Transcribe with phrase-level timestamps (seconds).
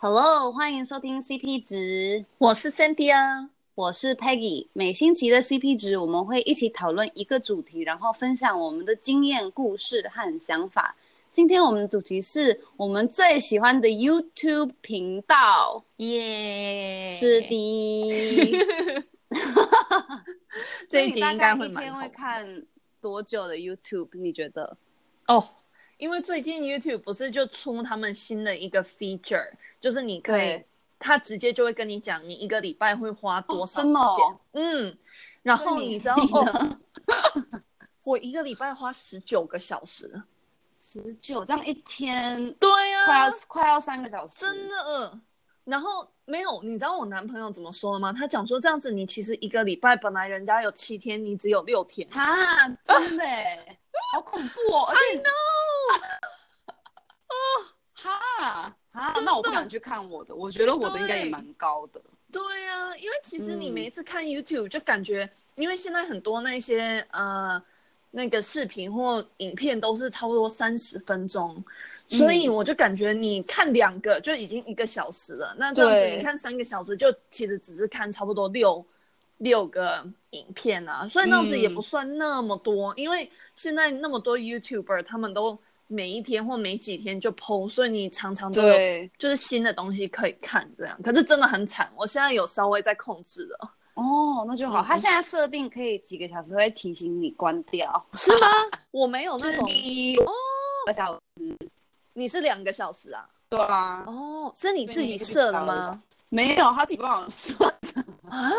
[0.00, 4.68] Hello，欢迎收听 CP 值，我是 Cynthia，我是 Peggy。
[4.72, 10.94] 每星期的 CP 值，我们会一起讨论一个主题，然后分享我们的经验、故事和想法。
[11.32, 19.04] 今天我们的主题是我们最喜欢的 YouTube 频道，耶 Yeah，是的。
[20.88, 22.46] 这一集应该会一天会看
[23.00, 24.10] 多久的 YouTube？
[24.12, 24.76] 你觉得？
[25.26, 25.44] 哦，oh,
[25.98, 29.50] 因为最近 YouTube 不是就出他们新的一个 feature。
[29.80, 30.60] 就是你可以，
[30.98, 33.94] 他直接就会跟你讲，你一个礼拜会花多少时间？
[33.96, 34.98] 哦、嗯，
[35.42, 36.76] 然后你知道哦，
[38.02, 40.20] 我一个礼拜花十九个小时，
[40.76, 45.20] 十九这样一天，对呀、啊，快要快要三个小时，真的。
[45.64, 48.12] 然后没有，你知道我男朋友怎么说的吗？
[48.12, 53.24] 他讲说这样子，你其实一个礼拜本来人家有七天，你只有六天啊，真的，
[54.14, 54.84] 好恐怖哦！
[54.90, 55.22] I know，
[57.28, 57.34] 哦，
[57.94, 58.74] 哈。
[58.92, 62.00] 啊，那我不敢去看我的，我觉得我的应该也蛮高的。
[62.32, 67.62] 对呀、啊，因为其实你每一次看 YouTube 就感觉，嗯、因为现在很多那些呃
[68.10, 71.62] 那个视频或影片都是差不多三十分钟，
[72.10, 75.54] 嗯、所以我就感觉你看两个就已经一个小时了。
[75.56, 78.84] 那这样子你看三个小时，就其实只是看差不多六
[79.36, 82.92] 六个影片啊，所以那样子也不算那么多。
[82.94, 85.56] 嗯、因为现在那么多 YouTuber 他们都。
[85.90, 88.74] 每一天或每几天就 PO，所以你常常都有
[89.18, 90.96] 就是新的东西可以看，这样。
[91.02, 93.74] 可是真的很惨，我现在有稍微在控制了。
[93.94, 94.82] 哦，那就好。
[94.82, 98.46] 他、嗯、现在设定可以几个小时会提醒你关掉，是吗？
[98.90, 100.32] 我没有那种哦，
[100.86, 101.56] 个小时，
[102.12, 103.26] 你是两个小时啊？
[103.48, 104.04] 对啊。
[104.06, 106.00] 哦，是你自己设的吗？
[106.28, 108.52] 没有，他自己帮我设的啊。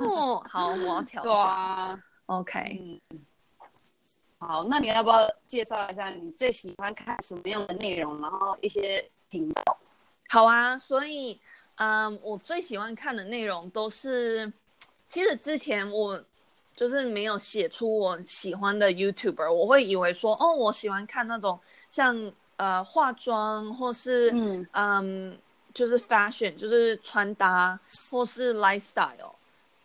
[0.00, 1.22] 哦，好，我要调。
[1.22, 1.98] 对啊。
[2.26, 3.00] OK。
[3.10, 3.20] 嗯
[4.46, 9.78] 好，那你要不要介绍一下你最喜欢看什么样的内容，然后一些频道？
[10.28, 11.40] 好啊，所以，
[11.76, 14.52] 嗯，我最喜欢看的内容都是，
[15.08, 16.22] 其实之前我
[16.76, 21.58] 就是没有写出我喜欢的 YouTuber，我会以为说，哦，我喜欢看那种
[21.90, 25.38] 像呃化妆或是嗯嗯，
[25.72, 29.32] 就是 fashion，就是穿搭或是 lifestyle。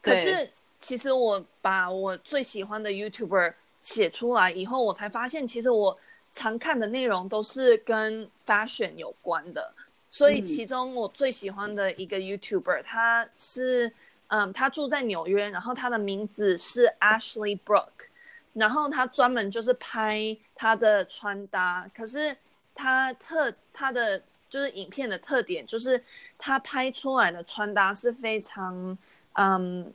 [0.02, 5.98] 可是其实我把我最喜欢的 YouTuber 写出来以后，我才发现，其实我
[6.32, 9.74] 常看的内容都是跟 fashion 有关的。
[10.12, 13.92] 所以，其中我最喜欢的一个 YouTuber，他是，
[14.28, 18.08] 嗯，他住在纽约，然后他的名字是 Ashley Brooke，
[18.54, 21.90] 然后他专门就是拍他的穿搭。
[21.96, 22.36] 可是
[22.74, 26.04] 他特他的就是影片的特点，就是
[26.38, 28.98] 他拍出来的穿搭是非常，
[29.34, 29.94] 嗯，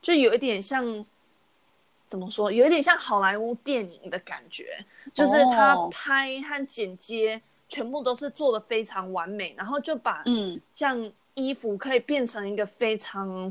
[0.00, 1.04] 就有一点像。
[2.12, 2.52] 怎么说？
[2.52, 4.84] 有一点像好莱坞电影的感觉，
[5.14, 7.40] 就是他拍和剪接
[7.70, 13.50] 全部都是做的非常完美，然后就把嗯，像衣服可以变成一个非常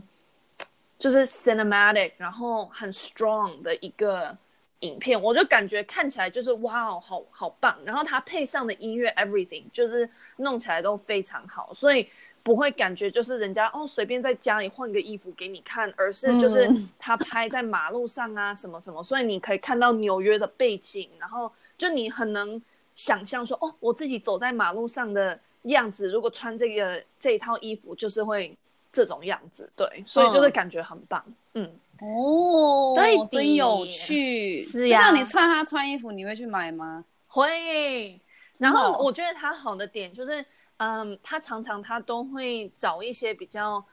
[0.99, 4.37] 就是 cinematic，然后很 strong 的一个
[4.81, 7.75] 影片，我就感觉看起来就是哇哦，好好棒。
[7.83, 12.07] 然后他配上的音乐 everything 就是弄起来都非常好，所以。
[12.43, 22.59] 不会感觉就是人家哦随便在家里换个衣服给你看，而是就是他拍在马路上啊什么什么，所以你可以看到纽约的背景，然后就你很能
[22.95, 28.57] 想象说哦我自己走在马路上的样子，如果穿这个这一套衣服就是会
[28.91, 31.23] 这种样子，对，所以就是感觉很棒，
[31.53, 31.71] 嗯，
[32.01, 34.99] 嗯哦，对，真有趣，是呀。
[34.99, 37.05] 那你穿他穿衣服，你会去买吗？
[37.27, 38.19] 会，
[38.57, 40.43] 然后我觉得他好的点就是。
[40.83, 43.83] 嗯，他常常他都会找一些比较，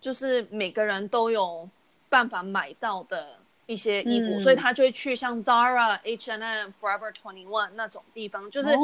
[0.00, 1.68] 就是每个人都有
[2.08, 8.76] 办法买到的一些衣服，嗯、所以他就会去像 Zara、H&M、Forever Twenty One 那种地方，就是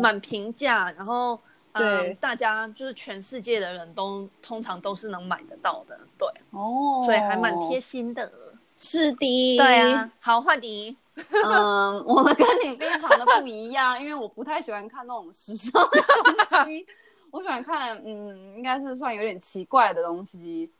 [0.00, 1.38] 蛮平价，哦、然后
[1.74, 8.32] 对、嗯，大家就是全世界的人都通常都是能买得到的，对，哦，所以还蛮贴心的，
[8.78, 10.96] 是的，对啊，好，换你。
[11.44, 16.86] 嗯，我们跟你非常的不一样，因为我不太喜欢看那种时尚的东西，
[17.30, 20.70] 我喜欢看，嗯，应该是算有点奇怪的东西，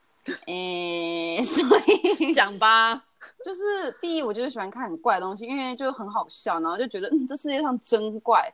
[0.47, 3.05] 诶、欸， 所以讲吧，
[3.45, 8.53] 就是第一，我就是喜欢看很怪的东西，因为就很好笑，然后就觉得，嗯，这世界上真怪，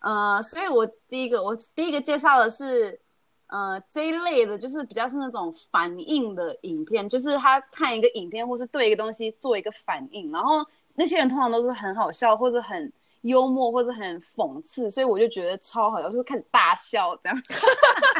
[0.00, 3.00] 呃，所以我第一个，我第一个介绍的是。
[3.48, 10.66] 呃，这一类的就是比较是那种反应的影片，就是他看一个影片，或是对一个东西做一个反应，然后
[10.96, 17.42] 那些人通常都是很好笑，或者很幽默，或者很讽刺，所以我就觉得超好笑，就会开始大笑这样。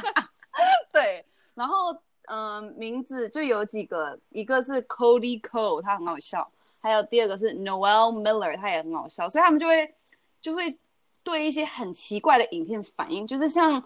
[0.92, 1.24] 对，
[1.54, 1.96] 然后
[2.26, 6.48] 嗯、名字就有几个，一个是 Cody Cole，他很好笑，
[6.80, 9.94] 还有第二个是 Noel Miller，他也很好笑，所以他们就会
[10.40, 10.78] 就会
[11.22, 13.82] 对一些很奇怪的影片反应，就是像。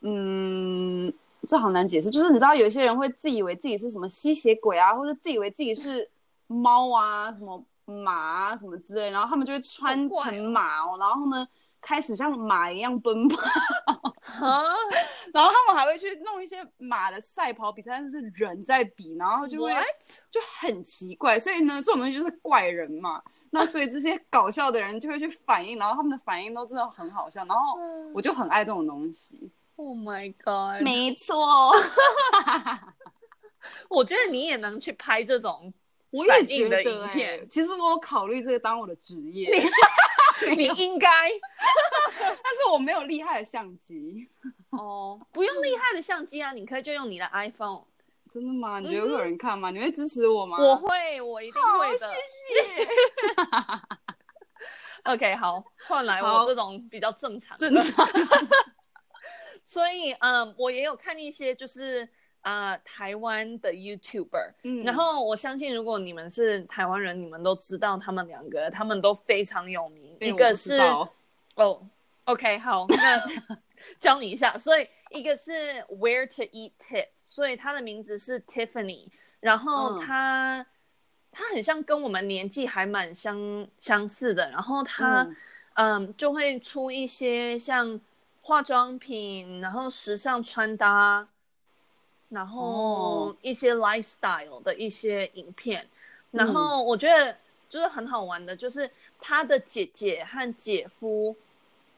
[0.00, 1.12] 嗯，
[1.48, 2.08] 这好难解释。
[2.08, 6.08] 就是你知道，有些人会自以为自己是什么吸血鬼啊，或者自以为自己是
[6.46, 11.46] 猫啊，什么马啊，什么之类，然后他们就会穿成马哦，然后呢，
[11.80, 13.38] 开始像马一样奔跑。
[15.32, 19.72] 然后他们还会去弄一些马的赛跑比赛，但是人在比，然后就会?
[20.30, 21.38] 就很奇怪。
[21.38, 23.22] 所以呢，这种东西就是怪人嘛。
[23.50, 27.44] 那所以这些搞笑的人就会去反应，然后他们的反应都真的很好笑。
[27.46, 27.78] 然后
[28.14, 29.50] 我就很爱这种东西。
[29.76, 30.82] Oh my god！
[30.82, 31.72] 没错，
[33.88, 35.72] 我觉得你也能去拍这种
[36.10, 37.46] 我也觉得影片。
[37.48, 39.50] 其实我有考虑这个当我的职业。
[40.56, 41.08] 你应该，
[42.16, 44.28] 但是我没有厉害的相机
[44.70, 47.82] 哦，不用厉害的相机啊，你可以就用你的 iPhone。
[48.30, 48.78] 真的吗？
[48.78, 49.70] 你觉得会有人看吗？
[49.72, 50.56] 嗯、你会支持我吗？
[50.60, 52.06] 我会，我一定会的。
[52.06, 52.14] 谢
[52.84, 52.88] 谢。
[55.04, 57.56] OK，好，换来我这种比较正常。
[57.58, 58.06] 正常。
[59.64, 62.08] 所以，嗯，我也有看一些，就是。
[62.42, 70.16] 啊、呃，台湾的 YouTuber，嗯，然后我相信，如果你们是台湾人，你们都知道他们两个，他们都非常有名。
[70.20, 70.78] 一个是
[71.56, 71.86] 哦
[72.24, 73.22] ，OK，好，那
[73.98, 74.56] 教你一下。
[74.56, 75.52] 所以一个是
[75.88, 79.08] Where to Eat Tiff，所以他的名字是 Tiffany，
[79.40, 80.66] 然后他、嗯、
[81.32, 85.22] 他很像跟我们年纪还蛮相相似的，然后他
[85.74, 88.00] 嗯，嗯就会出一些像
[88.42, 91.28] 化妆品，然后时尚穿搭。
[92.28, 95.86] 然后一些 lifestyle 的一些影片，哦、
[96.32, 97.34] 然后我觉得
[97.70, 101.34] 就是很好玩的，就是他的姐姐和姐夫，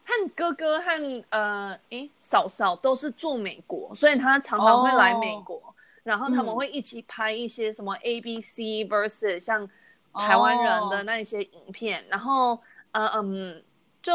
[0.05, 5.75] 和哥哥和呃，诶，嫂嫂都是住美国，所以他常常会来美国，哦、
[6.05, 9.69] 然后他们会一起拍一些什么 ABC versus 像
[10.15, 12.61] 台湾人的那一些影片，哦、然后
[12.93, 13.61] 呃嗯，
[14.01, 14.15] 就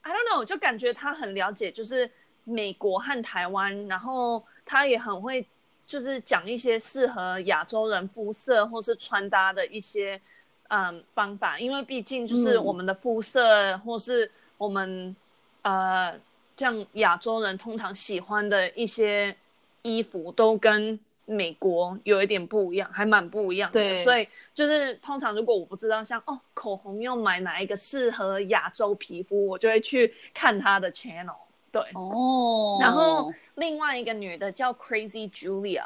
[0.00, 2.10] I don't know，就感觉他很了解，就是
[2.44, 4.42] 美国和台湾，然后。
[4.64, 5.46] 他也很会，
[5.86, 10.20] 就是讲一些适合亚洲人肤色或是穿搭的一些
[10.68, 15.14] 嗯方法，因为毕竟就是我们的肤色或是我们、
[15.62, 16.20] 嗯、呃
[16.56, 19.36] 像亚洲人通常喜欢的一些
[19.82, 23.80] 衣服都跟美国有一点不一样，还蛮不一样的。
[23.80, 31.34] 对，所以就是通常如果我不知道像哦口红要买哪一个适合亚洲皮肤，我就会去看他的 channel。
[31.74, 35.82] 对哦，然后另外一个女的叫 Crazy Julia，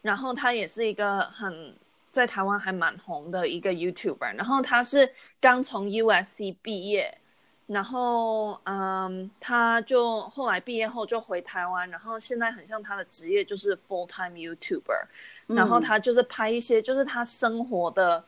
[0.00, 1.74] 然后她也是一个很
[2.12, 7.18] 在台湾还蛮红的一个 YouTuber，然后她是刚从 USC 毕业，
[7.66, 15.06] 然后嗯，她就后来毕业后就回台湾，然后现在很像她的职业就是 full time YouTuber，
[15.48, 18.24] 然后她就是拍一些就是她生活的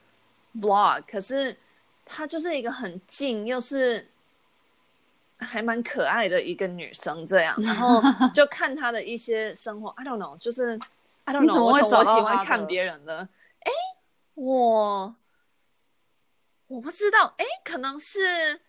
[0.56, 1.56] vlog，可是
[2.04, 4.04] 她就是一个很静又是。
[5.38, 8.00] 还蛮可爱的一个女生，这样，然后
[8.34, 9.88] 就看她的一些生活。
[9.90, 10.78] I don't know，就是
[11.24, 13.28] I don't know，我我喜欢看别人的。
[13.60, 13.72] 哎，
[14.34, 15.14] 我
[16.68, 18.60] 我不知道，哎，可能是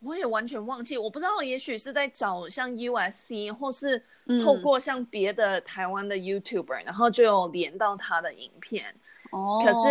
[0.00, 4.04] 我也完全忘记，我不知道，也许是在找像 USC，或是
[4.44, 8.94] 透过像别的台湾的 YouTuber，、嗯、然后就有连到他的影片。
[9.30, 9.88] 哦，可是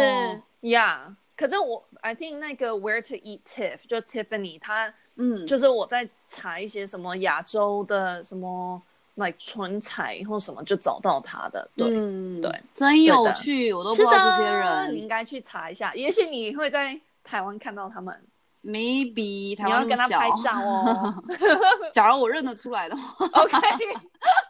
[0.69, 4.94] 呀，yeah, 可是我 I think 那个 Where to Eat Tiff 就 Tiffany 她。
[5.17, 8.81] 嗯，就是我在查一些什么亚洲的什么
[9.15, 11.67] 来唇彩或什么，就找到他的。
[11.75, 14.93] 对、嗯、对，真有趣，我都不知道这些人。
[14.93, 18.22] 你应该去查一下，也许你会在台湾看到他们。
[18.63, 21.24] Maybe 台湾要跟他拍照哦。
[21.93, 23.57] 假如我认得出来的话，OK。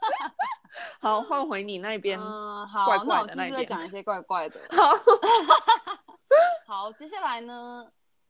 [1.01, 2.17] 好，换回你那边。
[2.17, 4.59] 嗯，好，那我接着讲一些怪怪的。
[4.71, 4.93] 好，
[6.65, 7.85] 好，接下来呢？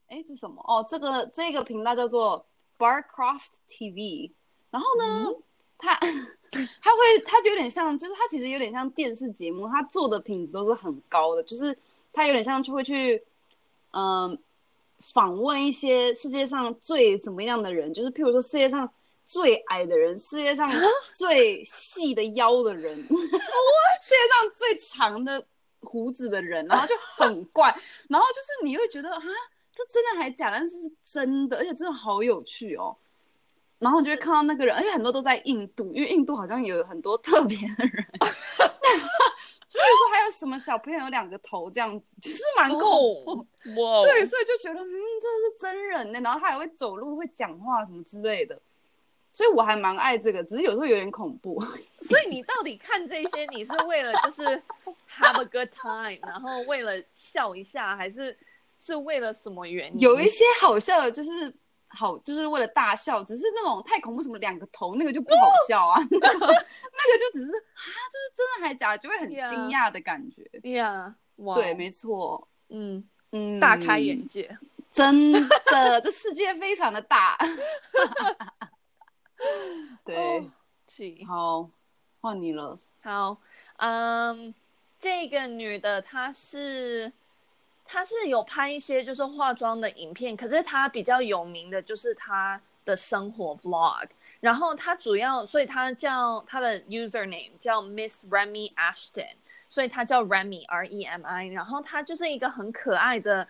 [0.08, 0.62] 哎，这什么？
[0.66, 2.46] 哦，这个这个频道叫做
[2.78, 4.30] Barcroft TV。
[4.70, 5.42] 然后呢，嗯、
[5.78, 11.42] 它它会，他就有点像，就是他其实有点像电视节目，他做的品质都是很高的。
[11.42, 11.76] 就是
[12.12, 13.16] 他有点像，就会去
[13.90, 14.38] 嗯、呃、
[15.00, 18.88] 访问一些世界上最怎么样的人，就是譬如说世界上
[19.26, 20.70] 最矮的人，世界上
[21.12, 25.44] 最细的腰的人， 世界上最长的
[25.80, 27.76] 胡子的人，然后就很怪。
[28.08, 29.22] 然后就是你会觉得啊。
[29.76, 30.50] 这真的还假？
[30.50, 32.96] 但是是真的，而且真的好有趣哦。
[33.78, 38.06] 然后你就会看到那个人，而且很多都在印度，因为印度好像有很多特别的人。
[39.68, 43.46] 所以说还有什么小朋友有两个头这样子，其实蛮酷。
[43.76, 44.02] 哇！
[44.04, 44.88] 对，所以就觉得嗯，
[45.20, 46.20] 这是真人呢。
[46.22, 48.58] 然后他还会走路、会讲话什么之类的，
[49.30, 51.62] 所以我还蛮爱这个，只是有时候有点恐怖。
[52.00, 54.42] 所以你到底看这些，你是为了就是
[55.10, 58.34] have a good time，然后为了笑一下，还是？
[58.78, 60.00] 是为了什么原因？
[60.00, 61.30] 有一些好笑的，就是
[61.88, 70.42] 好，就是为了大笑，只是那种太恐怖，什么两个头那个就不好笑啊， 那个那个就只是啊，这是真的还假的，就会很惊讶的感觉。
[70.62, 71.14] Yeah，
[71.54, 74.58] 对，没错，嗯嗯，大开眼界，
[74.90, 77.38] 真的，这世界非常的大。
[80.04, 80.50] 对，
[80.88, 81.70] 是，好，
[82.20, 82.78] 换你了。
[83.02, 83.38] 好，
[83.78, 84.54] 嗯，
[84.98, 87.12] 这个女的她是。
[87.88, 94.08] 他是有拍一些就是化妆的影片，可是他比较有名的就是他的生活 vlog。
[94.40, 99.34] 然后他主要，所以他叫他的 username 叫 Miss Remy Ashton，
[99.68, 101.46] 所以他叫 Remy R E M I。
[101.46, 103.46] 然后他就是一个很可爱的，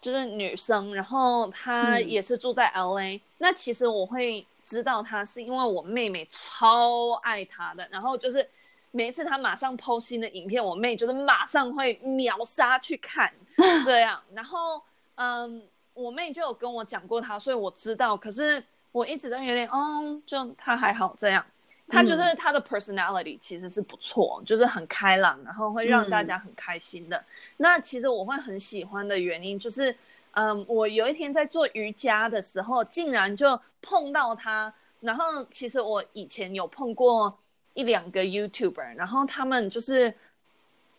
[0.00, 0.94] 就是女生。
[0.94, 3.16] 然后她也是住在 LA。
[3.16, 3.20] 嗯。
[3.38, 8.48] 那其实我会知道她是因为我妹妹超爱她的，然后就是。
[8.94, 13.32] 每一次他马上 PO 新的影片，我妹就是马上会秒杀去看，
[13.86, 14.22] 这样。
[14.34, 14.82] 然后，
[15.14, 15.62] 嗯，
[15.94, 18.14] 我妹就有跟我讲过他，所以我知道。
[18.14, 21.44] 可是我一直都有点，哦，就他还好这样。
[21.88, 27.16] 他就是他的 personality 其实是不错，就是很开朗，然后会让大家很开心的。
[27.16, 27.24] 嗯。
[27.56, 29.96] 那其实我会很喜欢的原因就是，
[30.32, 34.72] 嗯，我有一天在做瑜伽的时候，竟然就碰到他。
[35.00, 37.38] 然后其实我以前有碰过。
[37.74, 40.12] 一两个 YouTuber，然后他们就是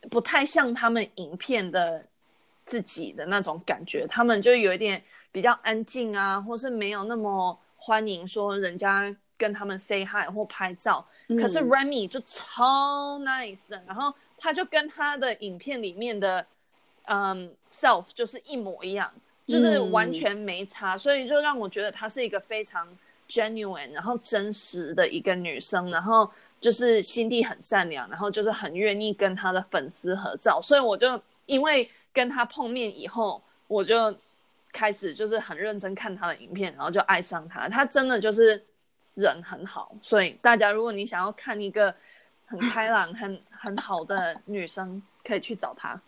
[0.09, 2.03] 不太像他们影片的
[2.65, 11.05] 自己的那种感觉，他们就有一点比较安静啊，或是没有那么欢迎说人家跟他们 say hi 或拍照。
[11.27, 16.45] 嗯、可是 Remy 就超 nice 的，然后他就跟他的影片里面的
[17.05, 19.13] 嗯 self 就是一模一样，
[19.47, 22.87] 就是完全没差，嗯、所以就让我觉得她是一个非常
[23.29, 26.29] genuine，然后真实的一个女生，然后。
[26.63, 34.15] 就是心地很善良，然后就是很愿意跟他的粉丝合照，所以我就因为跟他碰面以后，我就
[34.71, 37.67] 开始就是很认真看他的影片，然后就爱上他。
[37.67, 38.63] 他真的就是
[39.15, 41.93] 人很好，所以大家如果你想要看一个
[42.45, 46.01] 很开朗、 很很好的女生，可以去找他。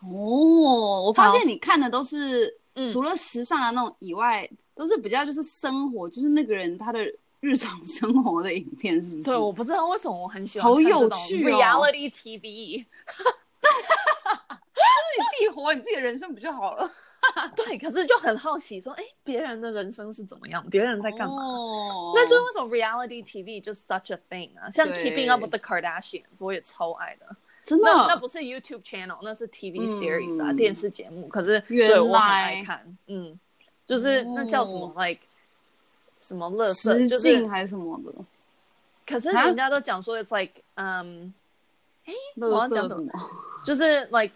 [0.00, 2.54] 哦，我发现你看的都是
[2.92, 7.00] 除了时尚的那种以外，嗯、都是比较就是生活，就是那个人他的。
[7.40, 9.30] 日常生活的影片是不是？
[9.30, 12.84] 对，我不知道为什么我很喜欢好有趣哦，reality TV。
[14.78, 16.90] 就是你自己活你自己的人生不就好了？
[17.56, 20.64] 对，可是就很好奇，说，哎，别人的人生是怎么样？
[20.70, 21.34] 别人在干嘛？
[21.34, 24.70] 哦，那就是为什么 reality TV 就是 such a thing 啊？
[24.70, 27.26] 像 Keeping Up with the Kardashians，我也超爱的。
[27.64, 27.92] 真的？
[28.08, 31.26] 那不是 YouTube channel，那是 TV series 啊，电视节目。
[31.28, 33.38] 可是对我很爱看，嗯，
[33.86, 35.20] 就是那叫什么 like。
[36.20, 37.06] 什么乐色？
[37.06, 38.12] 就是还是什么的？
[39.06, 41.32] 可是人家都讲说，it's like，嗯，
[42.04, 43.10] 哎，我要讲什么？
[43.64, 44.32] 就是 like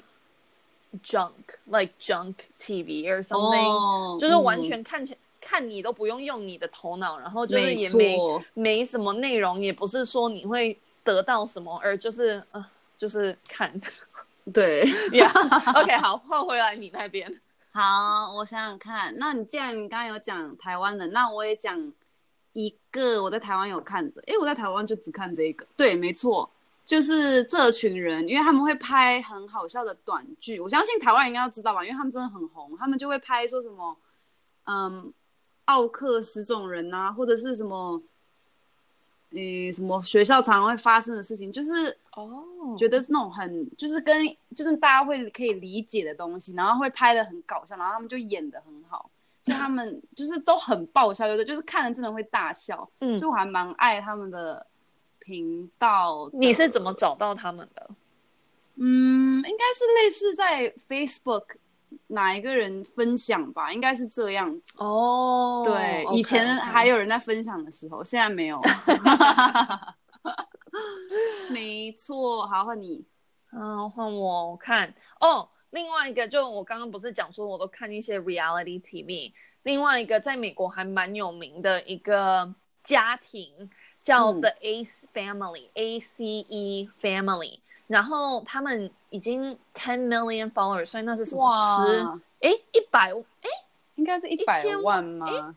[1.05, 8.19] junk，like junk TV or something，就是完全看起来看你都不用用你的头脑，然后就是也没
[8.55, 12.65] 没什么内容，也不是说你会得到什么，而就是呃，
[12.99, 13.73] 就是看。
[14.53, 17.33] 对， Yeah，OK，好，换回来你那边。
[17.75, 19.15] 好，我想想看。
[19.17, 21.93] 那你既然你刚刚有讲台湾的，那我也讲
[22.53, 24.21] 一个我在台湾有看的。
[24.27, 25.67] 诶，我在台湾就只看这一个。
[25.75, 26.51] 对，没错，
[26.85, 30.61] 就是这群人，因为他们会拍很好笑的短剧。
[30.61, 32.77] 我相信台湾应该要知道吧，因为他们真的很红。
[32.77, 33.97] 他们就会拍说什么，
[34.65, 35.11] 嗯，
[35.65, 38.03] 奥克十种人啊，或者是什么。
[39.35, 42.45] 嗯，什么学校常常会发生的事情，就是哦，
[42.79, 49.11] 觉得那种很就是跟就是大家会可以理解的东西，然后会拍的很搞笑，然后他们就演的很好，
[49.43, 54.67] 就他们就是都很爆笑，就是就是看了真的会大笑，嗯，就我还蛮爱他们的
[55.19, 56.39] 频道的。
[56.39, 57.91] 你是怎么找到他们的？
[58.77, 61.45] 嗯，应该是类似在 Facebook。
[62.13, 65.63] 哪一个人分享吧，应该是这样子哦。
[65.65, 66.13] Oh, 对，okay, okay.
[66.15, 68.61] 以前还有人在分享的时候，现在没有。
[71.51, 73.05] 没错，好，换你。
[73.53, 75.49] 嗯，换我看哦。
[75.71, 79.33] 另外一个，就我刚刚不是讲说，我都看一些 reality TV。
[79.63, 82.55] 另外一个，在美国还蛮有名的一个
[82.85, 83.71] 家庭
[84.03, 87.62] 叫 The Ace Family，A C E Family。
[87.87, 91.51] 然后他们已经 ten million followers，所以那是什么
[91.87, 92.03] 十？
[92.41, 93.13] 哎，一百？
[93.13, 93.49] 哎，
[93.97, 95.55] 应该是一百万吗？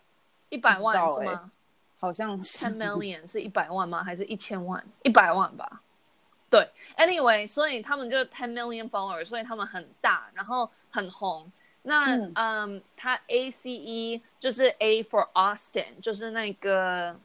[0.49, 1.51] 一百万是吗？
[1.97, 4.03] 好像是 ten million 是一百万吗？
[4.03, 4.83] 还是一千万？
[5.03, 5.81] 一百万吧。
[6.49, 11.51] 对，anyway，所以他们就 ten million followers，所以他们很大，然后很红。
[11.81, 17.15] 那嗯，嗯，他 A C E 就是 A for Austin，就是那个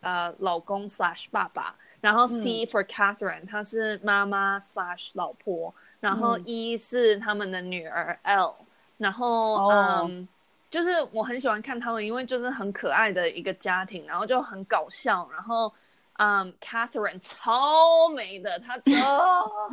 [0.00, 1.74] 呃老公 slash 爸爸。
[2.00, 5.74] 然后 C for Catherine，她、嗯、是妈妈 slash 老婆。
[6.00, 8.54] 然后 E 是他们的女儿 L。
[8.98, 10.26] 然后嗯，
[10.70, 15.70] 就是我很喜欢看他们，因为就是很可爱的一个家庭，然后就很搞笑，然后
[16.14, 19.70] 嗯，Catherine 超美的，她 哦，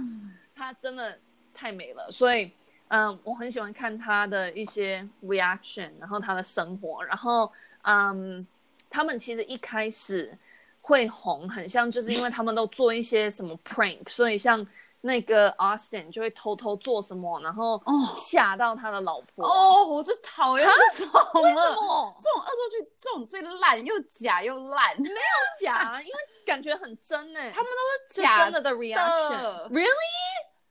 [0.53, 1.17] 她真的
[1.53, 2.51] 太美了，所以
[2.89, 7.49] 嗯，我很喜欢看她的一些 reaction，然后她的生活，然后
[7.83, 8.45] 嗯，
[8.93, 10.37] 他们其实一开始
[10.79, 14.65] 会红，很像就是因为他们都做一些什么 prank，所以像。
[15.05, 17.77] 那个 Austin 就会偷偷做什么，然后
[18.15, 19.45] 吓到他的老婆。
[19.45, 21.11] 哦，我就讨厌这种
[21.43, 22.15] 为什么？
[22.21, 24.97] 这种恶作剧，这种最烂，又假又烂。
[25.01, 25.15] 没有
[25.59, 26.13] 假，因为
[26.45, 27.39] 感觉很真呢。
[27.51, 29.69] 他们都是假真的的 reaction。
[29.71, 29.89] Really？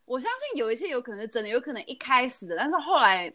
[0.06, 3.30] 我相信有一些有可能是真的，有可能一开始的，但是后来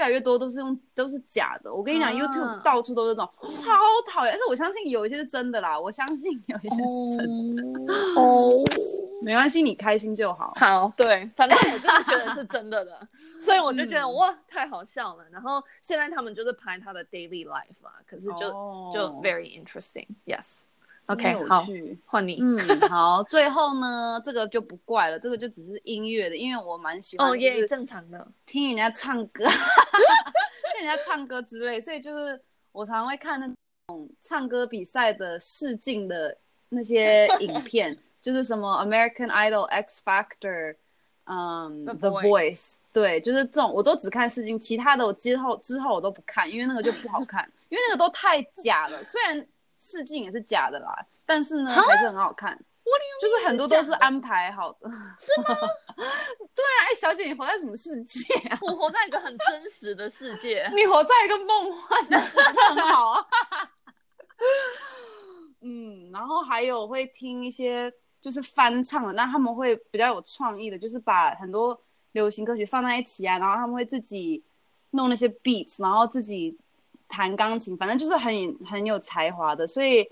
[0.00, 1.72] 越来越多都是用都是假的。
[1.72, 3.70] 我跟你讲，YouTube 到处都是这种，超
[4.10, 4.32] 讨厌。
[4.32, 7.54] 但是我相信有一些是真的啦，我相信有一些是真
[7.86, 7.92] 的。
[8.16, 8.50] 哦。
[9.22, 10.54] 没关系，你开心就好。
[10.56, 13.06] 好，对，反正我就是觉得是真的的，
[13.38, 15.24] 所以我就觉得、嗯、哇，太好笑了。
[15.30, 18.94] 然后现在他们就是拍他的 daily life 啦，可是就、oh.
[18.94, 20.06] 就 very interesting。
[21.06, 21.64] Okay, 好，
[22.06, 22.38] 换你。
[22.40, 29.44] 嗯， 好，最后呢，这个就不怪了，这个就只是音乐的，因为我蛮喜欢哦，也、oh, 正常的，听人家唱歌，
[30.78, 32.40] 听人家唱歌之类，所以就是
[32.72, 33.46] 我常常会看那
[33.88, 36.36] 种唱歌比赛的试镜的
[36.68, 37.96] 那些影片。
[38.20, 40.76] 就是什么 American Idol、X Factor，
[41.24, 49.02] 嗯、um,，The Voice，对，就是这种，我都只看试镜，其他的我之后之后我都不看，因为那个就不好看，因为那个都太假了。
[49.06, 49.46] 虽然
[49.80, 50.94] 试镜也是假的啦，
[51.26, 52.56] 但是呢还是很好看。
[53.20, 55.56] 就是很多都是安排好的，是吗？
[56.54, 58.58] 对啊，哎，小姐，你活在什么世界啊？
[58.62, 60.68] 我活在一个很真实的世界。
[60.74, 63.26] 你活在一个梦幻的世界，很好啊。
[65.60, 67.92] 嗯，然后还有会听一些。
[68.22, 71.80] 就是翻唱的，那他们会比较有创意的，就是把很多
[72.12, 74.44] 流行歌曲放在一起啊，然后他们会自己
[74.90, 76.54] 弄那些 beats，然后自己
[77.10, 78.32] 弹钢琴，反正就是很
[78.64, 79.66] 很有才华的。
[79.66, 80.08] 所以，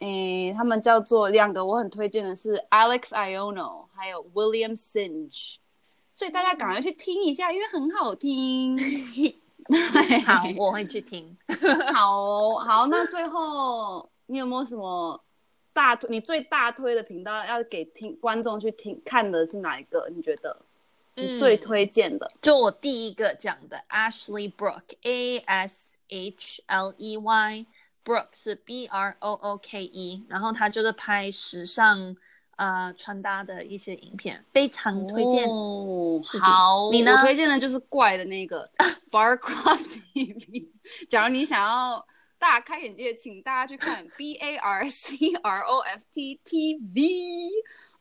[0.00, 5.56] 诶，他们叫做两个，我很推荐的是 Alex Iono，还有 William Singe，
[6.12, 8.76] 所以大家赶快去听一下，因为很好听。
[10.26, 11.36] 好，我会去听。
[11.92, 15.22] 好好，那最后你有没有什么？
[15.74, 20.06] 大推，你最大推的频道要给听观众去听看的是哪一个？
[20.14, 20.54] 你觉得
[21.14, 22.26] 你最推荐的？
[22.26, 32.16] 嗯，就我第一个讲的 Ashley Brooke，A S H L E Y，Brooke 是 B R O O K E，然后他就是拍时尚
[32.56, 35.48] 呃穿搭的一些影片，非常推荐。
[35.48, 37.12] 哦，好，你呢？
[37.12, 38.70] 我推荐的就是怪的那个
[39.10, 40.68] Barcraft TV。
[41.08, 42.06] 假如你想要。
[42.42, 47.00] 大开眼界，请大家去看 B A R C R O F T T V。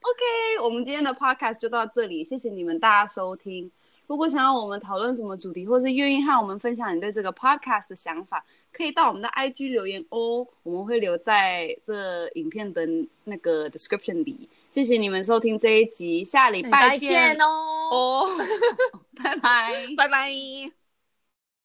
[0.01, 3.71] OK，我们今天的 Podcast 就到这里，谢谢你们大家收听。
[4.07, 12.85] 如果想要我们讨论什么主题，或是愿意和我们分享你对这个 Podcast 的想法，可以到我们的 IG 留言哦，我们会留在这影片的
[13.23, 14.49] 那个 description 里。
[14.69, 17.47] 谢谢你们收听这一集，下礼拜见，拜见哦，
[17.91, 18.27] 哦，
[19.21, 20.80] 拜拜，拜拜。